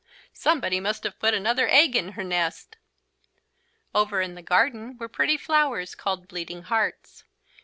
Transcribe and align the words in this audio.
Somebody 0.33 0.79
must 0.79 1.03
have 1.03 1.19
put 1.19 1.35
another 1.35 1.69
egg 1.69 1.95
in 1.95 2.13
her 2.13 2.23
nest." 2.23 2.77
Over 3.93 4.19
in 4.19 4.33
the 4.33 4.41
garden 4.41 4.97
were 4.97 5.07
pretty 5.07 5.37
flowers 5.37 5.93
called 5.93 6.27
Bleeding 6.27 6.63
Hearts. 6.63 7.23